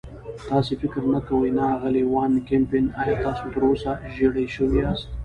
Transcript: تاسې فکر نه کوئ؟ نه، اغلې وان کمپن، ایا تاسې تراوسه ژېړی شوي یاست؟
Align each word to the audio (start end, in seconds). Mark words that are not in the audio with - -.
تاسې 0.47 0.73
فکر 0.81 1.01
نه 1.13 1.19
کوئ؟ 1.27 1.49
نه، 1.57 1.63
اغلې 1.75 2.03
وان 2.13 2.33
کمپن، 2.49 2.85
ایا 3.01 3.15
تاسې 3.23 3.43
تراوسه 3.53 3.91
ژېړی 4.13 4.45
شوي 4.55 4.77
یاست؟ 4.83 5.07